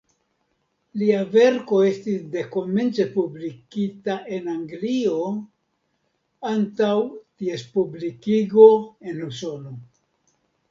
[1.01, 5.21] Lia verko estis dekomence publikita en Anglio
[6.55, 8.69] antaŭ ties publikigo
[9.13, 9.79] en Usono.